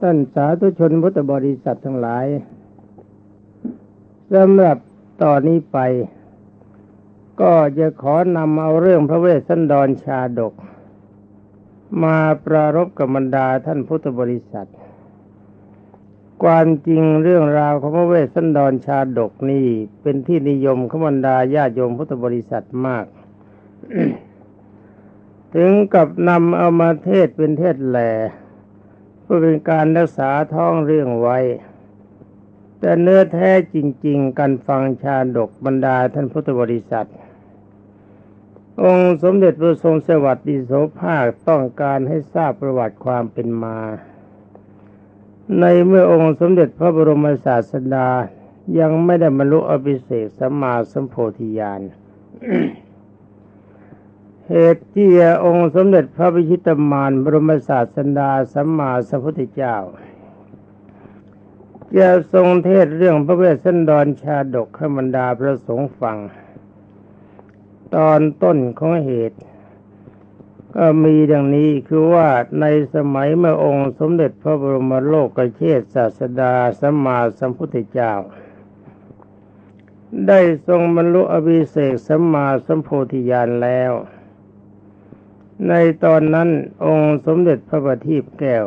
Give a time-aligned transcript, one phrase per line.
[0.00, 2.26] ท่านสาธุชนพุทธบริษัททั้งหลาย
[4.34, 4.78] สำหรับ
[5.22, 5.78] ตอนนี้ไป
[7.40, 10.54] ก็จะขอนำเอาเรื่องพระเวสสันดรชาดก
[12.02, 14.68] มาปรารบกับบรรดาท่านพุทธบริษัท
[16.42, 19.66] ความจริงเรื่องราวของพระเวสสันดรชาดกนี่
[20.02, 23.06] เป็นที่นิยมของบรรดาญาโยมพุทธบริษัทมาก
[25.54, 28.10] ถึงกับนำเอามาเทศเป็นเทศแหล่
[29.28, 31.38] เพื่อเป็นการรักษาท้องเรื่องไว้
[32.80, 37.08] แต่เนื้อแท้จริง ๆ การฟังชาดกบรรดาท่านพุทธบริษัท
[38.82, 43.78] องค์สมเด็จพระทรงสวัสดิโสภาคต้องการให้ทราบประวัติความเป็นมา
[45.60, 48.08] ในเมื่อองค์สมเด็จพระบรมศาสดา
[48.78, 51.80] ยังไม่ได้บรรลุอภิเศกสัมมาสัมโพธิญาณ
[54.52, 55.10] เหตุที่
[55.44, 59.76] องค์สมเด็จพระพิชิตมารบรมศาสดาสัมมาสัมพุทธเจ้า
[61.98, 66.18] จะทรงเทศเรื่องพระเวสสันดรชาดกขบรรดาพระสงฆ์ฟัง
[67.94, 69.38] ตอนต้นของเหตุ
[70.76, 72.28] ก็มีดังนี้คือว่า
[72.60, 78.12] ในสมัยเมื่อองค์สมเด็จพระบรมโลกเชษศาสดาสัมมาสัมพุทธเจ้า
[80.26, 83.92] ได้ทรงบรรลุอภิเศกสัมมาสัมโพธิญาณแล้ว
[85.66, 86.48] ในตอนนั้น
[86.84, 88.66] องค์สมเด็จพระบัณฑิตแก้ว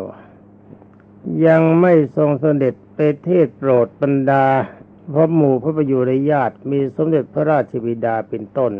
[1.47, 4.45] ยังไม่ทรงสเสด็จไปเทศโปรดบรรดา
[5.13, 8.73] พระหมู่พระประยุรญาติมีสมเด็จพระราชบิดาเป็นต้น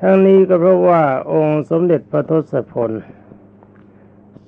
[0.00, 2.92] ทั้งนี้ก็เพราะว่าองค์สมเด็จพระทศพล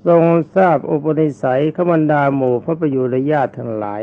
[0.06, 0.22] ทรง
[0.54, 4.02] ทราบอุปนิสัยขบรรดาหมู่พระประยุรญาติทั้งหลาย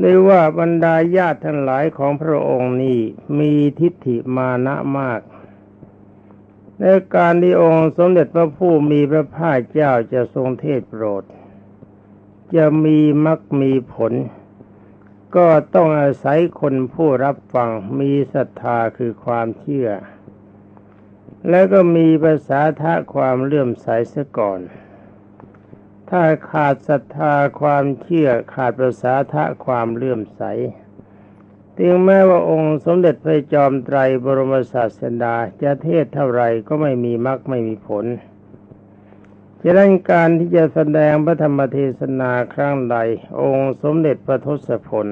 [0.00, 2.98] ได้ว่าบรรดาญาติทั้งหลายของพระองค์นี้
[3.38, 5.20] มีทิฏฐิมานะมาก
[6.80, 6.84] ใน
[7.14, 11.24] การที่องค์สมเด็จพระผู้มีพระภาคเจ้าจะทรงเทศโปรด
[12.56, 14.12] จะมีมักมีผล
[15.36, 17.70] ก็ต้องอาศัยคนผู้รับฟัง
[18.00, 19.88] มีศรัทธาคือความเชื่อ
[21.50, 24.60] แล้วก็มีภาษาทะความเลื่อมใสเสียก่อน
[26.10, 30.42] ถ้าขาดศรัทธาความเชื่อขาดภาษาทะความเลื่อมใส
[31.82, 38.04] ถึงแม้ว่าองค์สมเด็จพระจอมไตรบรมศาสดาจะเทศเท่าไรก็ไม่มีมรรคไม่มีผล
[39.62, 42.96] ฉะนั้นการที่จะแสดงพระธรรมเทศนาครั้งใด
[43.42, 45.06] องค์สมเด็จพระทศพล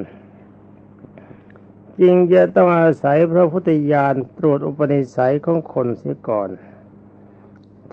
[2.00, 6.50] จึงจะต้องอาศัยพระพุทธญาณตรวจอุปนิสัยของคนเสียก่อน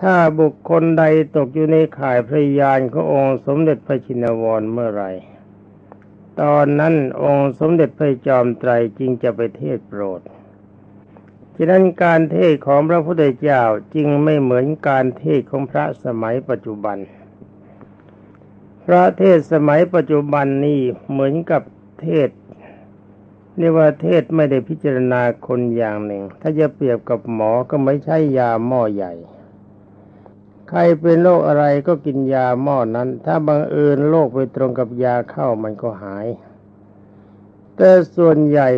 [0.01, 1.03] ถ้าบุคคลใด
[1.35, 5.11] ตกอยู่ในข่ายพระญาณขององค์สมเด็จพระชินวรเมื่อไหร่
[6.42, 10.22] ตอนนั้นองค์สมเด็จพระจอมไตรจึงจะไปเทศโปรด
[11.56, 13.62] ฉะนั้นการเทศของพระพุทธเจ้า
[13.96, 16.98] จึงไม่เหมือนการเทศของพระสมัยปัจจุบัน
[18.86, 21.62] พระเทศสมัยปัจจุบันนี้เหมือนกับ
[22.02, 22.30] เทศ
[23.58, 29.14] เรียกว่าเทศไม่ได้พิจารณาคนอย่างหนึ่ง ถ้าจะเปรียบกับหมอก็ไม่ใช่ยาหม้อใหญ่
[30.69, 36.28] ใครเป็นโรคอะไรก็กินยาหม้อนั้น ถ้าบังเอิญโรคไปตรงกับยาเข้ามันก็หาย
[37.75, 38.69] แต่ส่วนใหญ่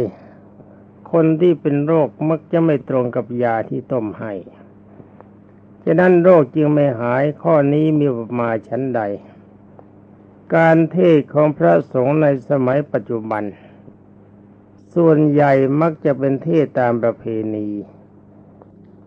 [1.12, 4.34] คนที่เป็นโรคมักจะไม่ตรงกับยาที่ต้มให้
[5.84, 8.08] ฉะนั้นโรคจึงไม่หายข้อนี้มี
[8.40, 9.02] มาชั้นใด
[10.56, 13.44] การเทศของพระสงฆ์ในสมัยปัจจุบัน
[14.96, 15.52] ส่วนใหญ่
[15.82, 17.24] มักจะเป็นเทศตามประเพ
[17.56, 17.68] ณี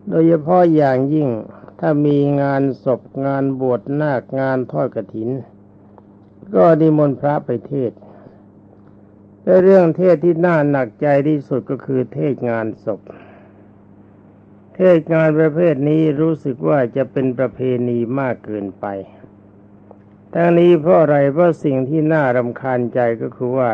[0.07, 1.29] โดยเฉพาะอย่างยิ่ง
[1.79, 5.29] ถ้ามีงานศพงานบวชนาคงานทอดกระถิน
[6.53, 7.91] ก็นิมนต์พระไปเทศ
[9.41, 13.01] แต่เรื่องเทศที่น่าหนักใจที่สุดก็คือเทศงานศพ
[14.75, 18.85] เทศงานประเภทนี้รู้สึกว่าจะเป็นประเพณีมากเกินไป
[20.33, 23.71] ทั้งนี้เพราะอะไรเพราะสิ่งที่น่ารำคาญใจก็คือว่า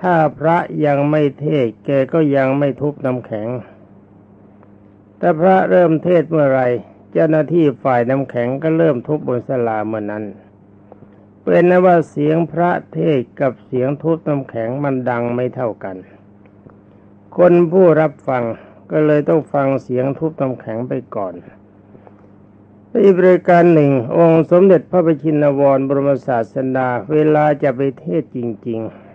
[0.00, 3.48] ถ้าพระยังไม่เทศแกก็ยังไม่ทุบน้ำแข็ง
[5.18, 6.62] แต่พระเริ่มเทศเมื่อไร
[7.18, 10.24] จ้าหน้าที่ฝ่ายน้ำแข็งก็เริ่มทุบบนสลาเมื่อนั้น
[11.42, 15.96] เป็นนะว่าเสียงพระเทศกับเสียงทุบน้ำแข็งมันดังไม่เท่ากัน
[17.36, 18.44] คนผู้รับฟัง
[18.90, 21.34] ก็เลยต้องฟังเสียงทุบน้ำแข็งไปก่อน
[23.02, 28.38] อีกบริการหนึ่ง องค์สมเด็จพระบชินวรบรมศาสดาเวลาจะไปเทศจ
[28.68, 29.08] ริง ๆ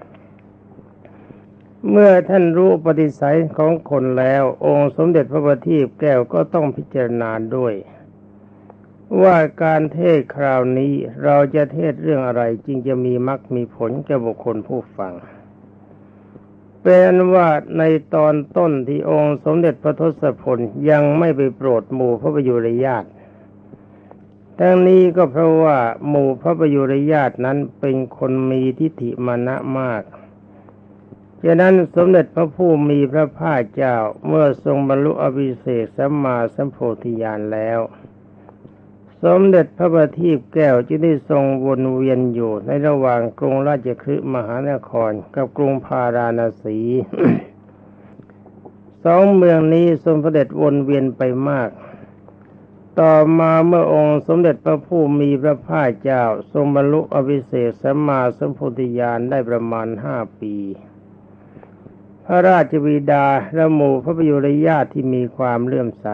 [1.89, 7.73] เมื่อท่านรู้ปฏิสัยของคนแล้ว องค์สมเด็จพระบัณฑิตแก้วก็ต้องพิจารณาด้วย
[9.21, 10.93] ว่าการเทศคราวนี้
[11.23, 15.13] เราจะเทศเรื่องอะไรจึงจะมีมรรคมีผลแก่บุคคลผู้ฟัง
[16.83, 17.83] เป็นว่าใน
[18.15, 23.09] ตอนต้นที่องค์สมเด็จพระทศพลยังไม่ไปโปรดหมู่พระประยุรญาติ
[24.59, 25.77] ทั้งนี้ก็เพราะว่า
[26.09, 30.03] หมู่พระประยุรญาตินั้นเป็นคนมีทิฏฐิมานะมาก
[31.45, 33.95] ฉะนั้นสมเด็จพระผู้มีพระภาคเจ้า
[34.27, 37.79] เมื่อทรงบรรลุอภิเศกสัมมาสัมโพธิญาณแล้ว
[39.23, 46.77] สมเด็จพระบัณฑิตแก้วจึงได้ทรงวนเวียนอยู่ในระหว่างกรุงราชคฤห์มหานครกับกรุงพาราณสี
[49.05, 51.69] สองเมืองนี้ทรงเสด็จวนเวียนไปมาก
[52.99, 60.55] ต่อมาเมื่อองค์สมเด็จพระผู้มีพระภาคเจ้า ทรงบรรลุอภิเศกสัมมาสัมโพธิญาณได้ประมาณห้าปี
[62.25, 63.25] พระราชบิดา
[63.55, 66.07] และหมู่พระประยุรญาติที่มีความเลื่อมใส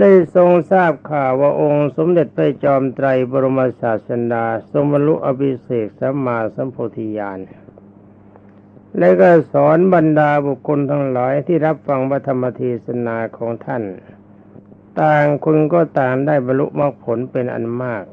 [0.00, 7.38] ได้ทรงทราบข่าวว่าองค์สมเด็จพระจอมไตรบรมศาสดาทรงบรรลุอภิเศกสัมมาสัมโพธิญาณ
[8.98, 13.84] และก็สอนบรรดาบุคคลทั้งหลายที่รับฟังพระธรรมเทศนาของท่าน
[15.00, 18.04] ต่างคนก็ต่างได้บรรลุมรรคผลเป็นอันมาก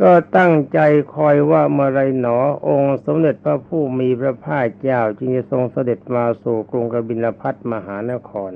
[0.00, 0.78] ก็ตั้งใจ
[1.14, 8.52] คอยว่าเมื่อไรหนอ องค์สมเด็จพระผู้มีพระภาคเจ้าจึงจะทรงเสด็จมาสู่กรุงกบิลพัทมหานคร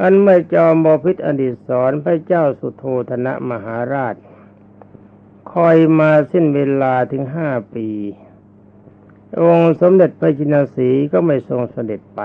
[0.00, 4.14] อันเมื่อจอมบพิษอดีตสอนพระเจ้าสุโธธนะมหาราช
[5.52, 7.88] คอยมาสิ้นเวลาถึงห้าปี
[9.42, 12.22] องค์สมเด็จพระจินสีก็ไม่ทรงเสด็จไป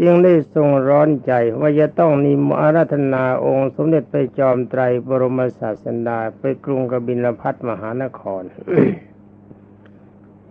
[0.00, 8.42] จึงได้ทรงร้อนใจว่าจะต้องนิมอาราธนาองค์สมเด็จไปจอมไตรบรมศาสดาไปกรุงกบิลพัทมหานคร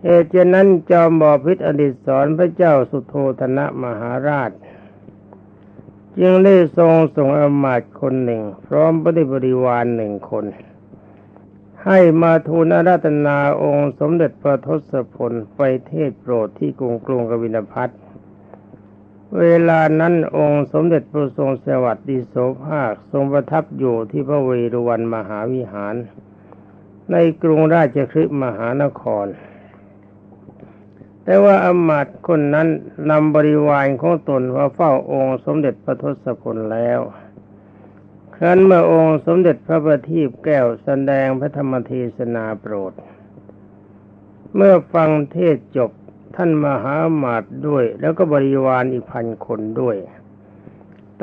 [0.02, 4.50] เหตุฉะนั้นจอมบอพิษอดิศรพระเจ้าสุโธธนะมหาราช
[6.20, 10.44] จึงได้ทรงส่งอมาตคนหนึ่ง พร้อมปฏิบริวารหนึ่งคน
[11.84, 17.88] ให้มาทูลอาราธนาองค์สมเด็จพระทศพลไปเทศโปรดที่กรุงกรุงกบิลพัท
[19.38, 22.34] เวลานั้นองค์สมเด็จพระทรงสวัสดิโส
[22.64, 25.94] ภาคทรงประทับอยู่ที่พระเวรุวันมหาวิหาร
[27.12, 29.26] ในกรุงราชคฤห์มหานคร
[31.24, 32.68] แต่ว่าอมาตคนนั้น
[33.10, 37.00] นำบริวารของตนมาเฝ้าองค์สมเด็จพระทศพลแล้ว
[38.36, 42.92] ครั้นเมื่อองค์สมเด็จพระบัณฑิตแก้วแสดงพระธรรมเทศนาโปรด
[44.54, 45.90] เมื่อฟังเทศจบ
[46.36, 49.96] ท่านมหามาตด้วย แล้วก็บริวารอีกพันคนด้วย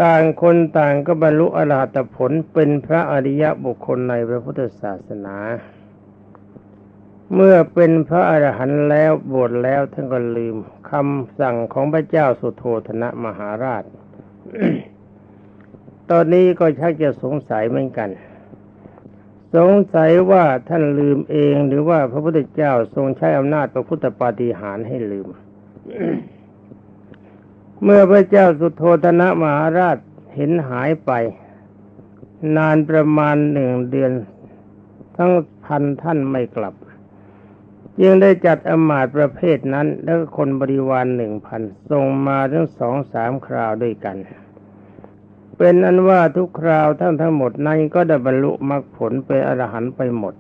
[0.02, 5.36] ต่างคนต่างก็บรรลุอรหัตผลเป็นพระอริยบุคคลในพระพุทธศาสนา
[7.34, 10.56] เมื่อเป็นพระอรหันต์แล้วบวชแล้วท่านก็ลืม
[10.90, 13.84] คำสั่งของพระเจ้าสุโธธนะมหาราช
[16.10, 18.10] ตอนนี้ก็ชักจะสงสัยเหมือนกัน
[19.56, 25.28] สงสัยว่าท่านลืมเองหรือว่าพระพุทธเจ้าทรงใช้อำนาจพระพุทธปาฏิหาริย์ให้ลืม
[27.84, 29.98] เมื่อพระเจ้าสุโธธนะมหาราช
[30.36, 31.12] เห็นหายไป
[32.58, 34.12] นานประมาณหนึ่งเดือน
[35.16, 35.32] ทั้ง
[35.66, 36.74] พันท่านไม่กลับ
[38.04, 41.62] ยังได้จัดอมาตประเภทนั้น แล้วคนบริวารหนึ่งพัน
[41.92, 44.18] ส่งมาทั้งสองสามคราวด้วยกัน
[45.58, 50.34] เป็นอันว่าทุกคราวทั้งทั้งหมดนั้นก็ได้บรรลุมรรคผลเป็นอรหันต์ไปหมด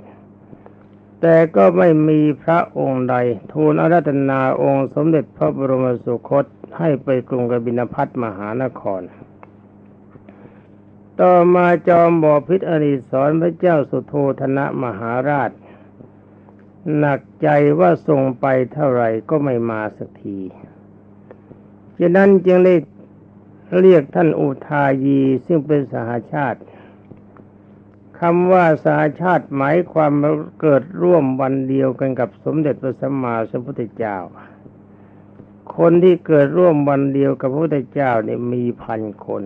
[1.21, 3.15] แต่ก็ไม่มีพระองค์ใด
[3.53, 6.45] ทูลอาราธนาองค์สมเด็จพระบรมสุคต
[6.77, 9.01] ให้ไปกรุงกบินพัทมหานคร
[11.21, 15.51] ต่อมาจอมบอพิษอริสอนพระเจ้าสุโธธนะมหาราช
[16.97, 17.47] หนักใจ
[17.79, 20.39] ว่าส่งไปเท่าไหร่ก็ไม่มาสักที
[21.99, 22.75] ฉะนั้นจึงได้
[23.79, 26.59] เรียกท่านอุทายีซึ่งเป็นสหาชาติ
[28.19, 30.11] คำว่าสหาชาติหมายความ
[30.61, 34.17] เกิดร่วมวันเดียวกันกับสมเด็จพระสัมมาสัมพุทธเจ้า
[35.77, 39.43] คนที่เกิดร่วมวันเดียวกับพระพุทธเจ้าเนี่ยมีพันคน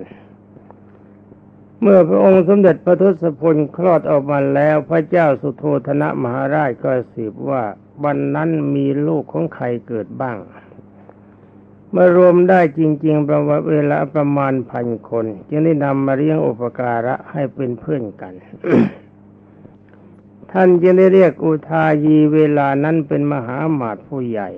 [1.82, 7.64] เมื่อพระองค์สมเด็จพระทศพลคลอดออกมาแล้วพระเจ้าสุโธธนะมหาราชก็สืบว่า
[8.04, 10.38] วันนั้นมีลูกของใครเกิดบ้าง
[11.92, 18.34] เมื่อรวมได้จริง ๆ ประวัติเวลาประมาณพันคน จึงได้นำมาเลี้ยงอุปการะให้เป็นเพื่อนกัน
[20.52, 24.50] ท่านจึงได้เรียกอุทายีเวลานั้นเป็นมหาหมาตผู้ใหญ่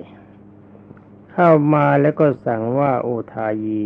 [1.32, 3.84] เข้ามาแล้วก็สั่งว่าอุทายี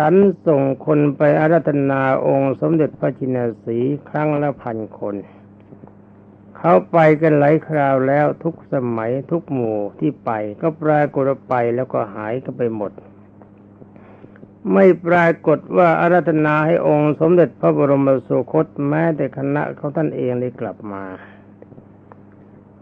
[0.00, 0.14] ฉัน
[0.46, 3.78] ส่งคนไปอารัธนาองค์สมเด็จพระจินสี
[4.08, 5.16] ครั้งละพันคน
[6.56, 10.30] เขาไปกันหลายคราวแล้วทุกสมัยทุกหมู่ที่ไป
[10.62, 12.92] ก็ปรากฏไปแล้วก็หายก็ไปหมด
[14.72, 21.04] ไม่ปรากฏว่าอารัธนาให้องค์สมเด็จพระบรมสุคตแม้แต่คณะเขาท่านเองได้กลับมา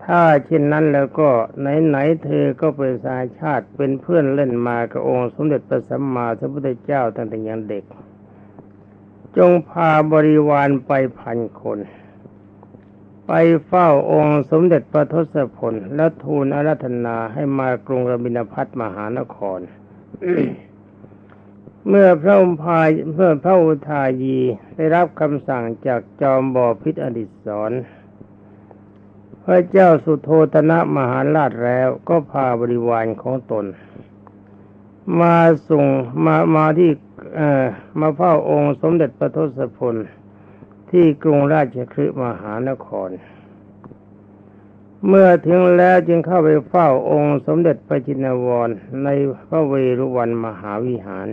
[0.06, 7.84] ถ้าเช่นนั้นแล้วก็ไหนๆเธอก็เป็นสายชาติเป็นเพื่อนเล่นมากับองค์สมเด็จพระสัมมาสัมพุทธเจ้าตั้งแต่ยังเด็ก
[9.36, 11.78] จงพาบริวารไปพันคน
[13.26, 13.32] ไป
[13.66, 19.60] เฝ้าองค์สมเด็จพระทศพลและทูลอาราธนาให้มากรุงรบินพัทมหานคร
[21.88, 24.38] เมื่อพระอุพายเมื่อพระอุทายี
[24.76, 27.72] ได้รับคำสั่งจากจอมบอพิษอดิศร
[29.48, 33.64] พระเจ้าสุโธธนะมหาราชแล้วก็พาบริวารของตน
[35.20, 35.36] มา
[35.68, 35.84] ส่ง
[36.24, 36.90] มามาที่
[37.36, 37.64] เอ่อ
[38.00, 39.94] มาเฝ้าองค์สมเด็จพระทศพล
[40.90, 43.10] ที่กรุงราชคฤห์มหานคร
[45.06, 48.68] เมื่อถึงแล้วจึงเข้าไปเฝ้าองค์สมเด็จพระจินวร
[49.04, 49.08] ใน
[49.48, 51.28] พระเวรุวันมหาวิหาร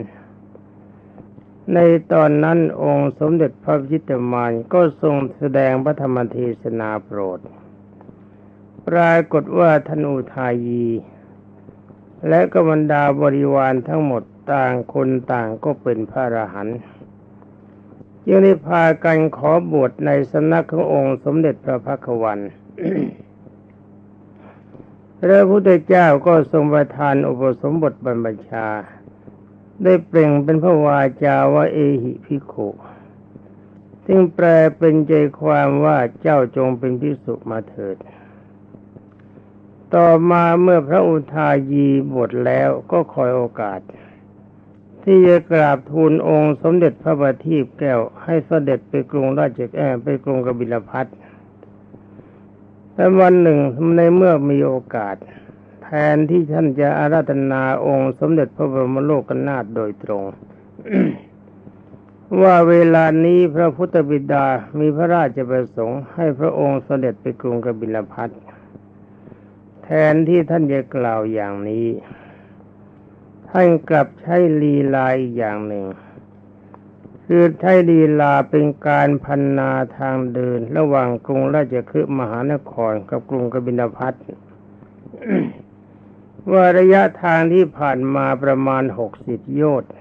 [1.74, 1.80] ใน
[2.12, 7.42] ตอนนั้นองค์สมเด็จพระพิตมารก็ทรงแสดงพระธรรมเทศนาโปรด
[8.88, 10.86] ปรากฏว่าธนูทายี
[12.28, 14.24] และกบรรดาบริวารทั้งหมด
[14.54, 16.80] ต่างคนต่างก็เป็นพระอรหันต์
[18.28, 22.40] ยังได้พากันขอบวชในสำนักขององค์สมเด็จพระพักวัน
[25.20, 28.68] พระพุทธเจ้าก็ทรงประทานอุปสมบทบรรพชา
[29.84, 32.54] ได้เปล่งเป็นพระวาจาว่าเอหิพิโข
[34.06, 34.46] ซึ่งแปล
[34.78, 37.98] เป็นใจความว่าเจ้าจงเป็นพิสุมาเถิด
[39.96, 43.80] ต่อมาเมื่อพระอุทายีบวชแล้วก็คอยโอกาส
[45.04, 51.06] ที่จะกราบทูลองค์สมเด็จพระบัณฑิตแก้วให้เสด็จไปกรุงราชแอ่ไปกรุงกบิลพัท
[52.94, 53.60] แต่วันหนึ่ง
[53.98, 55.16] ในเมื่อมีโอกาส
[55.84, 60.24] แทนที่ท่านจะอาราธนาองค์สมเด็จพระบรมโลกนาถโดยตรง
[62.42, 64.46] ว่าเวลานี้พระพุทธบิดา
[64.80, 68.30] มีพระราชประสงค์ให้พระองค์เสด็จไปกรุงกบิลพัท
[69.84, 71.88] แทนที่ท่านจะกล่าวอย่างนี้
[73.50, 75.86] ท่านกลับใช้ลีลาอีกอย่างหนึ่ง
[77.26, 84.14] คือใช้ลีลาเป็นการพันนาทางเดิน ระหว่างกรุงราชคฤห์มหานครกับกรุงกบิลพัท
[86.52, 89.92] ว่าระยะทางที่ผ่านมาประมาณหกสิบโยชน์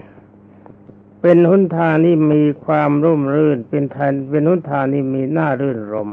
[1.21, 6.11] เป็นหนทางที่มีความร่มรื่น เป็นทางเป็นหนทางที่มีหน้ารื่นรม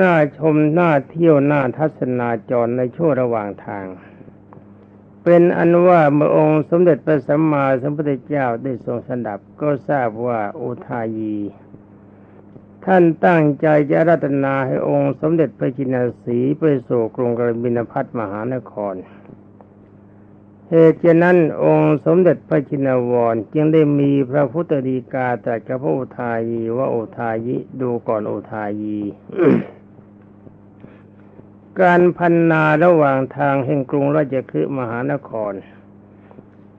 [0.00, 3.86] น่าชมน่าเที่ยวน่าทัศนาจรในช่วงระหว่างทาง
[5.24, 11.36] เป็นอันว่าเมื่อองค์สมเด็จพระสัมมาสัมพุทธเจ้าได้ทรงสดับก็ทราบว่าอุทายี
[12.84, 18.94] ท่านตั้งใจจะรัตนาให้องค์สมเด็จพระจินสีไปสู่กรุงกบินพัทมหานคร
[20.68, 28.98] เหตุฉะนั้นองค์สมเด็จพระจินวรจึงได้มีพระพุทธดีกาตรัสกับพระอุทายีว่าอุทายิดูก่อนอุทายี
[31.80, 35.52] การพันนาระหว่างทางแห่งกรุงราชคฤห์มหานคร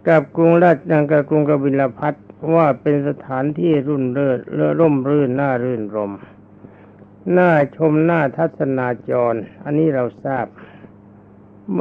[0.07, 0.77] กับกรุงราช
[1.11, 2.13] กับกรุงกบิลพัท
[2.55, 6.11] ว่าเป็นสถานที่รุ่นเริศเลื่อร่มรื่นน่ารื่นรม
[7.37, 10.45] น่าชมน่าทัศนาจร อันนี้เราทราบ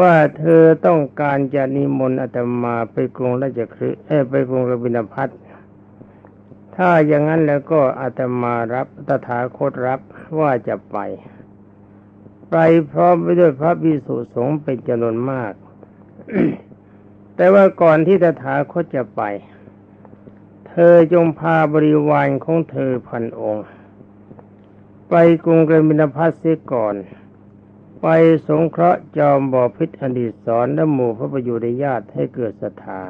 [0.01, 4.01] ว่าเธอต้องการจะนิมนต์อาตมาไปกรุงราชคฤห์
[4.31, 5.29] ไปกรุงกบิลพัท
[6.77, 10.01] ถ้าอย่างนั้นแล้วก็อาตมารับตถาคตรับ
[10.39, 10.99] ว่าจะไป
[12.53, 12.57] ไป
[12.93, 15.53] พร้อมไปด้วยพระภิกษุสงฆ์เป็นจำนวนมาก
[17.37, 19.23] แต่ว่าก่อนที่ตถาคตจะไป
[20.69, 23.67] เธอจงพาบริวารของเธอพันองค์
[25.11, 26.95] ไปกรุงกบินพัทเสียก่อน
[28.03, 28.07] ไป
[28.49, 33.03] สงเคราะห์จอมบ่อพิษอดีตสอนและหมู่พระประยุรญาติให้เกิดศรัทธา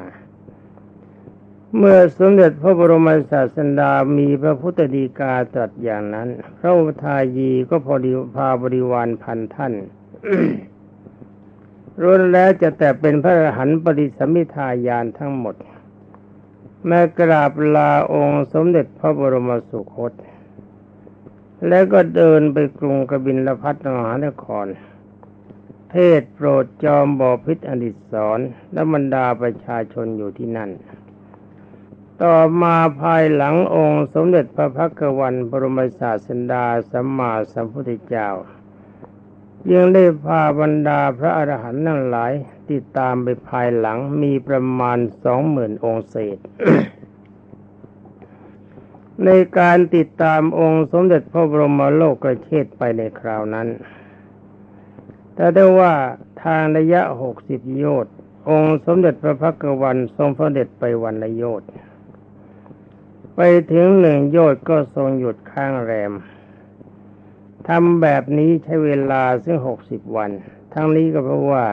[1.77, 9.73] เมื่อสมเด็จพระบรมศาสดามีพระพุทธดีกาตรัสอย่างนั้น พระอุทายีก็พอดีพาบริวารพันท่าน
[12.03, 15.55] รุนแล้วจะแต่เป็นพระอรหันต์ปริสมมิทายานทั้งหมด
[16.87, 20.13] แม้กราบลาองค์สมเด็จพระบรมสุคต
[21.67, 24.67] แล้วก็เดินไปกรุงกบินลพัทมหานคร
[25.91, 28.39] เทศโปรดจอมบอพิษอดิศสอน
[28.73, 30.71] และบรรดาประชาชนอยู่ที่นั่น
[32.23, 38.29] ต่อมาภายหลังองค์สมเด็จพระพักวันบรมศาสดาสัมมาสัมพุทธเจ้า
[39.71, 42.31] ยังได้พาบรรดาพระอรหันต์ทั้งหลาย
[42.71, 46.37] ติดตามไปภายหลังมีประมาณสองหมื่นองค์เศษ
[49.25, 53.67] ในการติดตามองค์สมเด็จพระบรมโลกกระเชษไปในคราวนั้น
[55.35, 55.93] แต่ได้ว่า
[56.43, 58.13] ทางระยะหกสิบโยชน์
[58.49, 61.69] องค์สมเด็จพระพักวันทรงเด็จไปวันละโยชน์
[63.35, 66.13] ไปถึงหนึ่งโยชน์ก็ทรงหยุดข้างแรม
[67.67, 70.31] ทำแบบนี้ใช้เวลาซึ่งหกสิบวัน
[70.73, 71.65] ทั้งนี้ก็เพราะว่า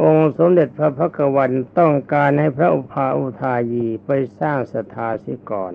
[0.00, 5.72] องค์สมเด็จพระพักวันต้องการให้พระอุปาอุทายีไปสร้างศรัทธาเสียก่อน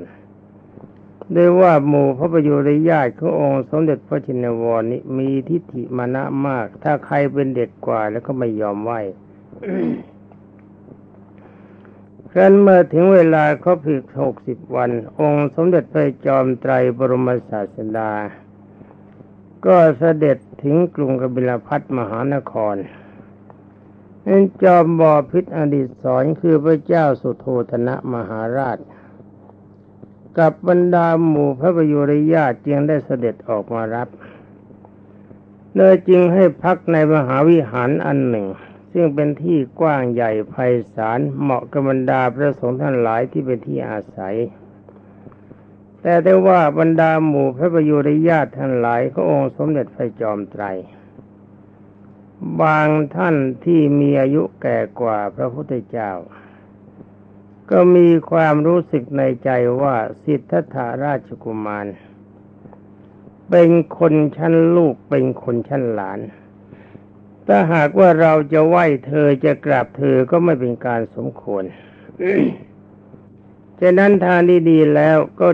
[1.36, 8.92] ด้วยว่าหมู่พระประยุรญาติขององค์สมเด็จพระชินวรนี้มีทิฏฐิมานะมาก ถ้าใครเป็นเด็กกว่าแล้วก็ไม่ยอมไหว
[12.36, 18.12] ครั้นเมื่อถึงเวลาครบอีกหกสิบวัน องค์สมเด็จพระจอมไตรบรมศาสดา
[19.66, 22.76] ก็เสด็จถึงกรุงกบิลพัทมหานคร
[24.28, 28.78] นั่นจอมบอพิษอดีตสอนคือพระเจ้าสุโธธนะมหาราช
[30.38, 34.08] กับบรรดาหมู่พระประยุรญาติจึงได้เสด็จออกมารับ
[35.76, 38.48] เลยจึงให้พักในมหาวิหารอันหนึ่ง
[38.92, 40.56] ซึ่งเป็นที่กว้างใหญ่ไพ
[40.94, 44.36] ศาลเหมาะกับบรรดาพระสงฆ์ท่านหลายที่เป็นที่อาศัย
[46.02, 50.64] แต่ได้ว่าบรรดาหมู่พระประยุรญาติท่านหลายขององค์สมเด็จพระจอมไตร
[52.62, 56.12] บางท่านที่มีอายุแก่กว่าพระพุทธเจ้า
[57.72, 59.50] ก็มีความรู้สึกในใจ
[59.82, 61.88] ว่าสิทธัตถาราชกุมาร
[63.50, 66.20] เป็นคนชั้นลูกเป็นคนชั้นหลาน
[67.54, 71.64] ถ้าหากว่าเราจะไหว้เธอจะกราบเธอก็ไม่เป็นการสมควร
[73.82, 74.40] ฉะนั้นทาง
[74.70, 75.48] ดีๆแล้วก็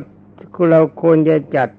[0.69, 1.69] เราควรจะจัด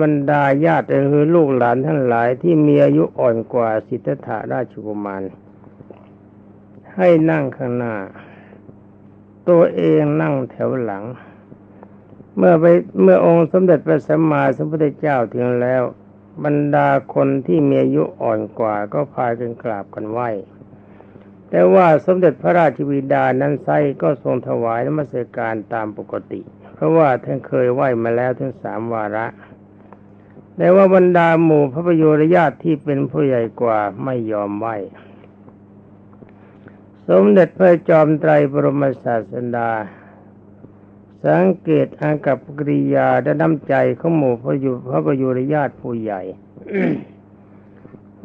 [0.00, 5.22] บรรดาญาติหรือลูกหลานทั้งหลายที่มีอายุอ่อนกว่าสิทธัตถาราชกุมาร
[6.96, 7.94] ให้นั่งข้างหน้า
[9.48, 11.04] ตัวเองนั่งแถวหลัง
[12.36, 12.64] เมื่อไป
[13.02, 15.82] เมื่อองค์สมเด็จพระสัมมาสัมพุทธเจ้าถึงแล้ว
[16.44, 20.20] บรรดาคนที่มีอายุอ่อนกว่าก็พากันกราบกันไหว
[21.50, 23.68] แต่ว่าสมเด็จพระราชบิดานั้นไซ
[24.02, 26.40] ก็ทรงถวายนมัสการตามปกติ
[26.74, 29.26] เพราะว่าท่านเคยไหวมาแล้วถึงสามวาระ
[30.56, 34.68] แต่ว่าบรรดาหมู่พระประโยชน์ญาติที่เป็นผู้ใหญ่กว่าไม่ยอมไหว
[37.08, 39.70] สมเด็จพระจอมไตรบรมศาสดา
[41.26, 46.22] สังเกตอากับกริยาและน้ำใจของหมู่พระยุพระประยุรญาติผู้ใหญ่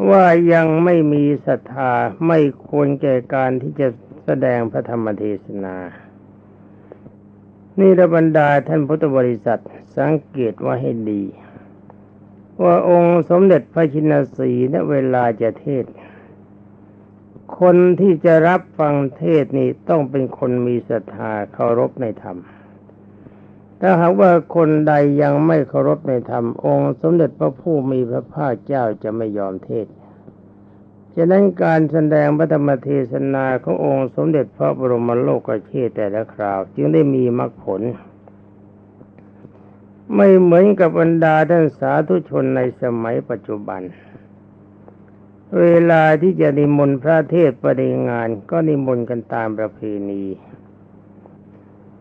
[0.10, 1.94] ว่ายังไม่มีศรัทธา
[2.28, 3.88] ไม่ควรแก่การที่จะ
[4.26, 5.78] แสดงพระธรรมเทศนา
[7.80, 9.62] นี่ระบรรดาท่านพุทธบริษัท
[9.98, 11.24] สังเกตว่าให้ดี
[12.64, 15.86] ว่าองค์สมเด็จพระชินสีณเวลาจะเทศ
[17.60, 22.38] คนที่จะรับฟังเทศนี่ต้องเป็นคนมีศรัทธาเคารพในธรรม
[23.82, 29.88] ถ้าหากว่าคนใดยังไม่เคารพในธรรมองค์สมเด็จพระผู้มีพระภาคเจ้าจะไม่ยอมเทศ
[31.16, 37.82] ฉะนั้นการแสดงพระธรรมเทศนาขององค์สมเด็จพระบรมโลกเชษแต่ละคราว จึงได้มีมรรคผล
[40.16, 43.82] ไม่เหมือนกับบรรดาท่านสาธุชนในสมัยปัจจุบัน
[45.60, 50.24] เวลาที่จะนิมนต์พระเทศประเดงานก็นิมนต์กันตามประเพณี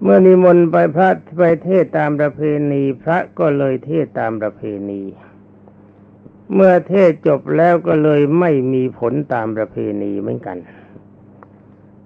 [0.02, 2.40] เมื่อนิมนต์ไปพระไปเทศตามประเพ
[2.72, 5.02] ณีพระก็เลยเทศตามประเพณี
[6.54, 10.58] เมื่อเทศจบแล้วก็เลยไม่มีผลตามประเพณีเหมือนกัน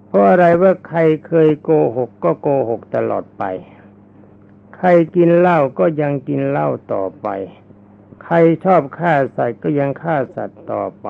[0.07, 3.43] เพราะอะไรว่าใครเคยโกหกก็โกหกตลอดไป
[4.77, 7.27] ใครกินเหล้าก็ยังกินเหล้าต่อไป
[8.23, 11.07] ใครชอบฆ่าสัตว์ก็ยังฆ่าสัตว์ต่อไป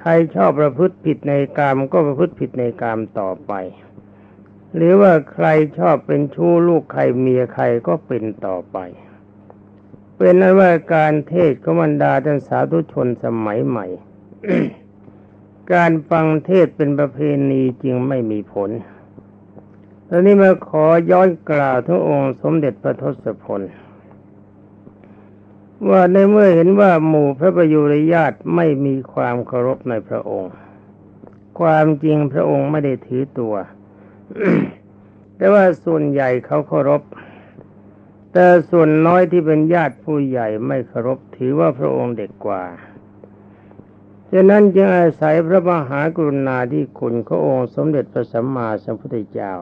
[0.00, 3.52] ใครชอบประพฤติผิดในกรรมก็ประพฤติผิดในกรรมต่อไป
[4.76, 5.46] หรือว่าใคร
[5.78, 8.78] ชอบเป็นชู้ลูกใครเมียใครก็เป็นต่อไป
[10.16, 13.86] เป็นนั้นว่าการเทศน์ของบรรดาท่านสาธุชนสมัยใหม่
[15.72, 17.18] การฟังเทศเป็นประเพ
[17.50, 18.70] ณีจึงไม่มีผล
[20.08, 23.60] ตอนนี้มาขอย้อนกล่าวถึงองค์สมเด็จพระทศพล
[25.90, 30.52] ว่าในเมื่อเห็นว่าหมู่พระประยุรญาติไม่มีความเคารพในพระองค์
[31.58, 33.54] ความจริงพระองค์ไม่ได้ถือตัว
[35.36, 37.02] แต่ว่าส่วนใหญ่เขาเคารพ
[38.32, 42.62] แต่ส่วนน้อยที่เป็นญาติผู้ใหญ่ไม่เคารพถือว่าพระองค์เด็กกว่า
[44.32, 49.52] ฉะนั้นจึงอาศัยพระมหากรุณาธิคุณขององค์สมเด็จพระสัมมาสัมพุทธเจ้า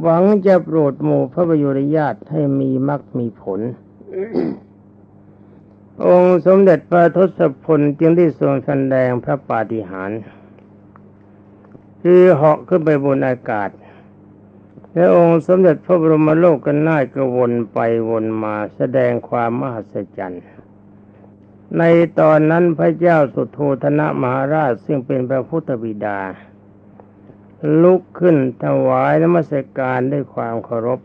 [0.00, 3.60] หวังจะโปรดหมู่พระประยุรญาติให้มีมรรคมีผล
[6.06, 10.20] องค์สมเด็จพระทศพลจึงได้ทรงแสดงพระปาฏิหาริย์
[12.08, 13.70] คือเหาะขึ้นไปบนอากาศ
[14.92, 17.78] และองค์สมเด็จพระบรมโลกกันนาก็วนไป
[18.10, 20.44] วนมาแสดงความมหัศจรรย์
[21.78, 21.82] ใน
[22.20, 26.20] ตอนนั้นพระเจ้าสุโธธนะมหาราชซึ่งเป็นพระพุทธบิดา
[27.82, 31.00] ลุกขึ้นถวายนมัสการด้วยความเคารพ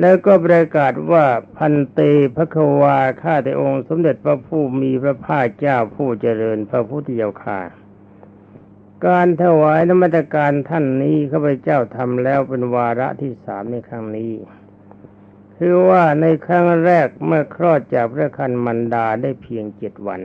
[0.00, 2.00] แล้วก็ประกาศว่าพันเต
[2.36, 7.60] พระควาข้าแต่องค์สมเด็จพระผู้มีพระภาคเจ้าผู้เจริญพระพุทธเจ้าค่า
[9.06, 14.32] การถวายนมัสการท่านนี้ข้าพเจ้าทำแล้วเป็นวาระที่สามในครั้งนี้
[15.56, 20.20] คือว่าในครั้งแรกเมื่อคลอดจากพระคันมันดาได้เพียงเจ็ดวัน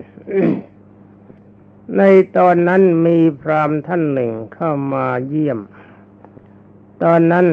[1.97, 2.01] ใน
[2.37, 5.59] ตอนนั้นมีพรามท่านหนึ่งเข้ามาเยี่ยม
[7.03, 7.45] ตอนนั้น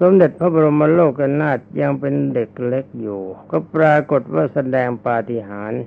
[0.00, 3.20] สมเด็จพระบรมโลกนาถยังเป็นเด็กเล็กอยู่
[3.50, 5.82] ก็ปรากฏว่าแสดงปาฏิหาริย์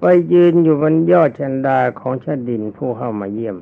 [0.00, 3.56] ไปยืนอยู่บนยอดชันดาของชาดินผู้เข้ามาเยี่ยม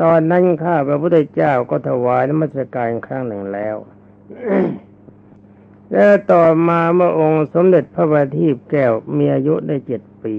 [0.00, 3.76] ตอนนั้นข้าพระพุทธเจ้าก็ถวายนมัสการครั้งหนึ่งแล้ว
[5.92, 10.36] แล้วต่อมาเมื่อองค์สมเด็จพระบัณฑิตแก้วมีอายุได้เจ็ดปี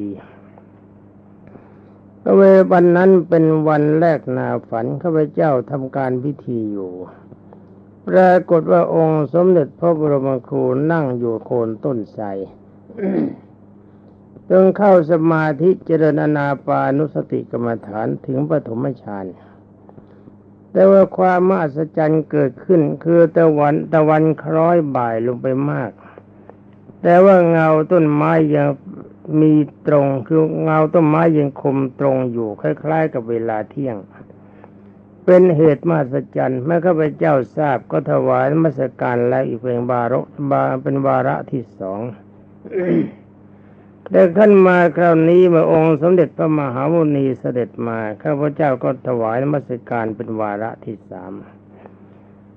[2.24, 6.92] ก็เววันนั้นเป็นวันแรกนาฝันข้าพเจ้าทำการพิธีอยู่
[8.08, 12.26] ปรากฏว่าองค์สมเด็จพระบรมครูนั่งอยู่โคนต้นไทร
[14.50, 19.26] จงเข้าสมาธิเจริญนาปานุสติกรรมฐานถึงปฐมฌาน
[20.72, 25.92] แต่ว่าความมหัศจรรย์เกิดขึ้นคือตะวันตะวันคล้อยบ่ายลงไปมาก
[27.04, 28.68] แต่ว่าเงาต้นไม้ยัง
[29.42, 29.54] มี
[29.88, 33.98] ตรงคือเงาต้นไม้ยังคมตรงอยู่คล้าย ๆ กับเวลาเที่ยง
[35.26, 42.00] เป็นเหตุมหัศจรรย์เมื่อข้าพเจ้าทราบก็ถวายมัสการแล้วอีกเป็นบารกบาเป็นวาระที่สอง
[44.12, 51.34] แต่ขั้นมาคราวนี้เมื่อองค์สมเด็จพระมหาวุณีเสด็จมาข้าพเจ้าก็ถวายนมัสการเป็นวาระที่สาม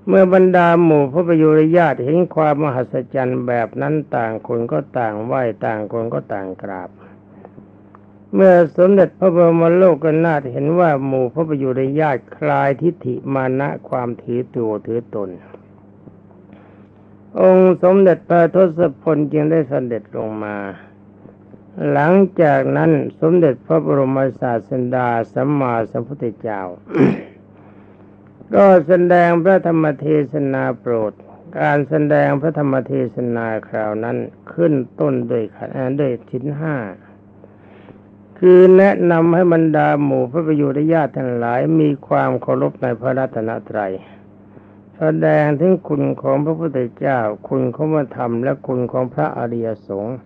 [0.07, 6.89] เมื่อบรรดาหมู่พระประยุรญาติเห็นความมหัศจรรย์แบบนั้นต่างคนก็ต่างไหว้ต่างคนก็ต่างกราบ
[8.33, 15.29] เมื่อสมเด็จพระบรมโลกนาถเห็นว่าหมู่พระประยุรญาติคลายทิฏฐิมานะความถือตัวถือตน
[17.39, 20.55] องค์สมเด็จพระทศพลจึงได้เสด็จลงมา
[21.91, 26.61] หลังจากนั้นสมเด็จพระบรมศาสดาสัมมาสัมพุทธเจ้า
[28.53, 31.13] ก็แสดงพระธรรมเทศนาโปรด
[31.59, 34.17] การแสดงพระธรรมเทศนาคราวนั้น
[34.53, 36.75] ขึ้นต้นด้วยขันด้วยชิ้นห้า
[38.39, 43.93] คือแนะนำให้บรรดาหมู่พระประยุรญาติทั้งหลายมีความเคารพในพระรัตนตรัย
[44.97, 50.17] แสดงถึงคุณของพระพุทธเจ้า คุณของพระธรรมและคุณของพระอริยสงฆ์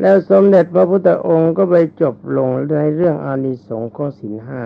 [0.00, 4.64] แล้วสมเด็จพระพุทธองค์ก็ไปจบลงในเรื่องอานิสงส์ของสินห้า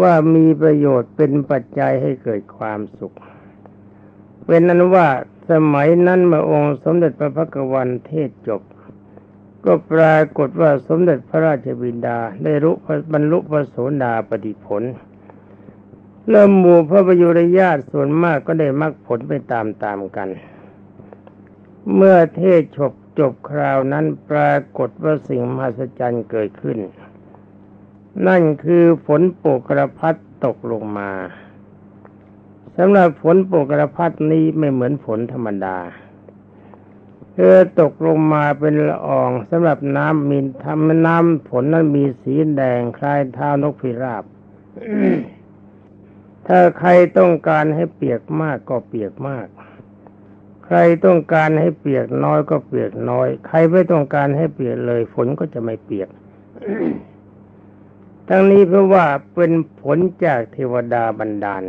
[0.00, 3.16] ว่ามีประโยชน์เป็นปัจจัยให้เกิดความสุข
[4.46, 5.08] เป็นนั้นว่า
[5.50, 8.62] สมัยนั้นเมื่อองค์สมเด็จพระพักวันเทศจบ
[9.64, 12.74] ก็ปรากฏว่าสมเด็จพระราชบิดาได้รู้
[13.12, 14.82] บรรลุพระโสดาปฏิผล
[16.28, 20.28] เริ่มหมู่พระประยุรญาติส่วนมากก็ได้มรรคผลไปตามๆกัน
[21.94, 26.78] เมื่อเทศจบ จบคราวนั้นปรากฏว่าสิ่งมหัศจรรย์เกิดขึ้น
[28.26, 31.10] นั่นคือฝนโปกระพัดตกลงมา
[32.76, 35.78] สำหรับฝนโปกระพัดนี้ไม่เหมือนฝนธรรมดา
[37.34, 44.24] เธอตกลงมาเป็นละอองสำหรับน้ำมีทำน้ำฝนนั้นมีสีแดงคล้ายเท้านกพิราบ
[46.46, 49.46] ถ้าใครต้องการให้เปียกมากก็เปียกมาก
[50.76, 56.08] รต้องการให้เปียกน้อยก็เปียกน้อย ใครไม่ต้องการให้เปียกเลย ฝนก็จะไม่เปียก
[58.28, 59.04] ทั้งนี้เพราะว่า
[59.34, 61.62] เป็นผลจากเทวดาบันดาล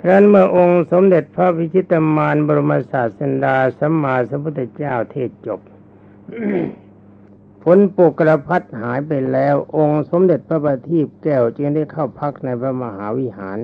[0.00, 5.60] ครั้นเมื่อองค์สมเด็จพระพิชิตมารบรมศาสดาสัมมาสัมพุทธเจ้าเทศจบ
[7.64, 13.58] ผลปุกระพัดหายไปแล้ว องค์สมเด็จพระบัณฑิตแก้วจึงได้เข้าพักในพระมหาวิหาร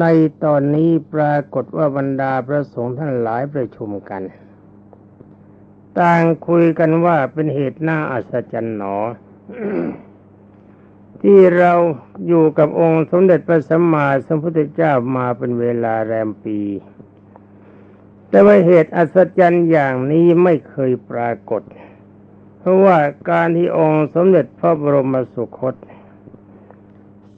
[0.00, 0.04] ใน
[0.44, 4.22] ตอนนี้ปรากฏว่าบรรดาพระสงฆ์ท่านหลายประชุมกัน
[6.00, 8.96] ต่างคุยกันว่าเป็นเหตุน่าอัศจรรย์หนอ
[11.22, 11.72] ที่เรา
[12.26, 16.60] อยู่กับองค์สมเด็จพระสัมมาสัมพุทธเจ้ามาเป็นเวลาแรมปี
[18.28, 21.62] แต่ว่าเหตุอัศจรรย์อย่างนี้ไม่เคยปรากฏ
[22.58, 22.98] เพราะว่า
[23.30, 25.74] การที่องค์สมเด็จพระบรมสุคต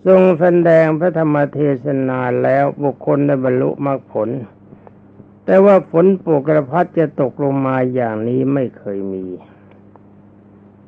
[0.07, 4.29] ทรงแสดงพระธรรมเทศนาแล้วบุคคลได้บรรลุมรรคผล
[5.45, 9.25] แต่ว่าฝนปกระพัดจะตกลงมาอย่างนี้ไม่เคยมี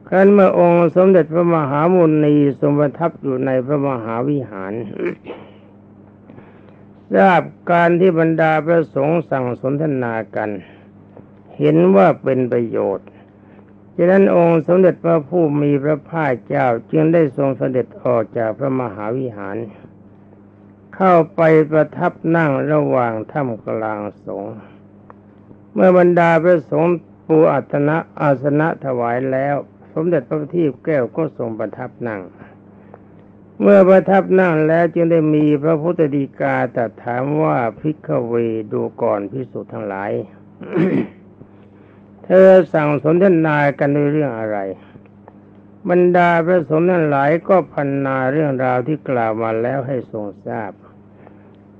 [0.08, 4.72] ครั้นเมื่อองค์สมเด็จพระมหามุนีทรงประทับอยู่ในพระมหาวิหาร
[7.14, 10.50] ทราบการที่บรรดาพระสงฆ์สั่งสนทนากัน
[11.58, 13.08] เห็นว่าเป็นประโยชน์
[13.96, 19.56] ฉะนั้นองค์สมเด็จพระผู้มีพระภาคเจ้าจึงได้ทรงเสด็จออกจากพระมหาวิหาร
[20.94, 24.54] เข้าไปประทับนั่งระหว่างถ้ำกลางสงฆ์
[25.74, 26.92] เมื่อบรรดาพระสงฆ์
[27.26, 29.56] ปูอัตนะอาสนะถวายแล้ว
[29.92, 32.22] สมเด็จพระทีพแก้วก็ทรงประทับนั่ง
[33.60, 38.34] เมื่อประทับนั่งแล้วจึงได้มีพระพุทธดีกาตรัสถามว่าพิกเว
[38.72, 40.12] ดูก่อนพิสุทั้งหลาย
[42.26, 44.58] เธอสั่งสนทนากันด้วยเรื่องอะไร
[45.88, 50.72] บรรดาพระสงฆ์ทั้งหลายก็พันนาเรื่องราวที่กล่าวมาแล้วให้ทรงทราบ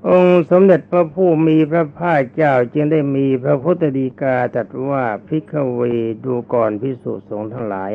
[0.09, 5.81] องค์สมเด็จพระผู้มีพระภาคเจ้าจึงได้มีพระพุทธดีกาตรัสว่าพิกเว
[6.25, 7.93] ดูก่อนพิสุสงฆ์ทั้งหลาย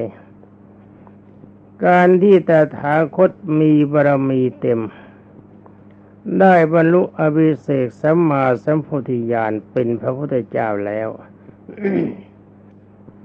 [1.85, 4.81] การที่ตถาคตมีบารมีเต็ม
[6.39, 11.09] ได้บรรลุอภิเศกสัมมาสัมโพธิญาณเป็นพระพุทธเจ้าแล้ว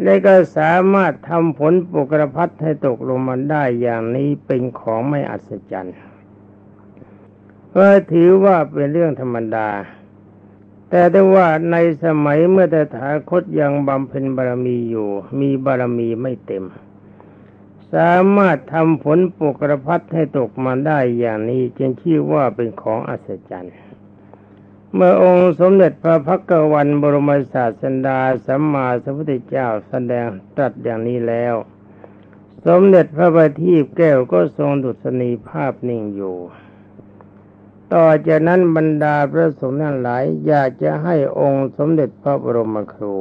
[0.02, 5.96] และก็สามารถทำผลปกรพัฒให้ตกลงมาได้อย่างนี้เป็นของไม่อัศจรรย์
[7.68, 9.68] เพราะถือว่าเป็นเรื่องธรรมดา
[10.90, 15.08] แต่ได้ว่าในสมัยเมื่อแต่ถาคตยังบำเพ็ญบารมีอยู่
[15.40, 16.64] มีบารมีไม่เต็ม
[17.94, 23.74] สามารถทำผลปกรพัฒให้ตกมาได้อย่างนี้จึงชื่อว่าเป็นของอัศจรรย์
[24.98, 31.54] เมื่อองค์สมเด็จพระพักกวันบรมศาสดาสัมมาสัมพุทธเจ้าแสดงตรัสอย่างนี้แล้ว
[32.66, 36.36] สมเด็จพระบัณฑิตแก้วก็ทรงดุษณีภาพนิ่งอยู่
[37.94, 43.16] ต่อจากนั้นบรรดาพระสงฆ์ทั้งหลายอยากจะให้องค์สมเด็จพระบรมครู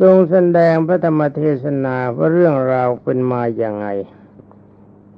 [0.00, 3.86] ทรงแสดงพระธรรมเทศนาว่าเรื่องราวเป็นมาอย่างไง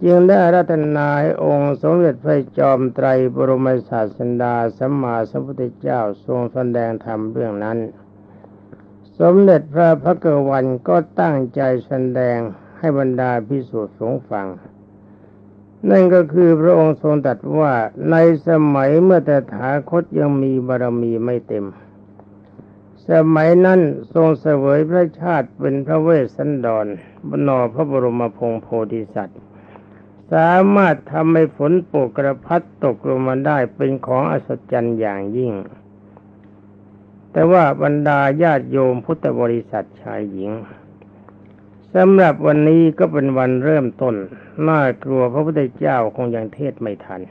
[0.04, 7.78] จึงได้รัตนาให้องค์สมเด็จพระจอมไตรบรมศาสดาสัมมาสัมพุทธเจ้าทรงแสดงธรรมเรื่องนั้น
[9.20, 12.38] สมเด็จพระพักวันก็ตั้งใจแสดง
[12.78, 14.46] ให้บรรดาพิสุทธิ์สงฟัง
[15.90, 17.72] นั่นก็คือพระองค์ทรงตรัสว่า
[18.10, 18.16] ใน
[18.48, 21.66] สมัยเมื่อแต่ถาคตยังมีบารมีไม่เต็ม
[23.10, 23.80] สมัยนั้น
[24.12, 26.86] ทรงเสวยพระชาติเป็นพระเวสสันดร
[27.28, 29.40] บนอพระบรมพงศ์โพธิสัตว์
[30.32, 35.52] สามารถทำให้ฝนโปกกระพัดตกลงมาได้เป็นของอัศจรรย์อย่างยิ่ง
[37.32, 40.52] แต่ว่าบรรดาญาติโยมพุทธบริษัทชายหญิง
[41.94, 44.14] สำหรับวันนี้ก็เป็นวันเริ่มต้น
[44.68, 47.22] น่ากลัวพระพุทธเจ้าคงยังเทศไม่ทัน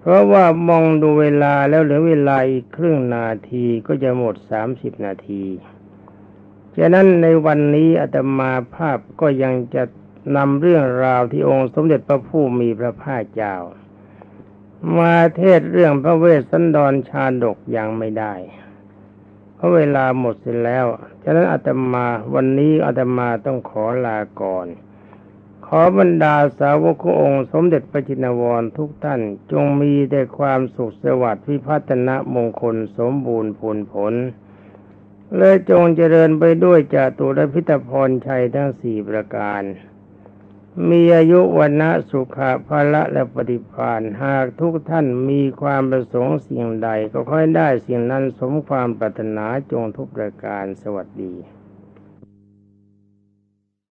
[0.00, 5.44] เพราะว่ามองดูเวลาแล้วเหลือเวลาอีกครึ่งนาทีก็จะหมดสามสิบนาที
[6.78, 9.82] ฉะนั้นในวันนี้อาตมาภาพก็ยังจะ
[10.36, 13.56] นำเรื่องราวที่องค์สมเด็จพระผู้มีพระภาคเจ้า
[14.96, 18.34] มาเทศเรื่องพระเวสสันดรชาดกยังไม่ได้
[19.54, 20.86] เพราะเวลาหมดเสร็จแล้ว
[21.22, 24.66] ฉะนั้นอาตมาวันนี้อาตมาต้องขอลาก่อน
[25.66, 29.20] ขอบรรดาสาวกขององค์สมเด็จพระจินวรทุกท่าน
[29.52, 34.14] จงมีแต่ความสุขสวัสดิ์พิพัฒนะมงคลสมบูรณ์ผลผล
[35.36, 39.62] และจงเจริญไปด้วยจตุรพิตพรชัยทั้งสี่ประการ
[40.90, 51.34] มีอายุวันนะสุขะภละและปฏิภาณหากทุกท่านมีความประสงค์สิ่งใดก็ค่อยได้สิ่งนั้นสมความปรารถนาจงทุกประการสวัสดี